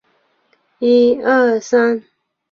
[0.79, 2.03] 立达公园。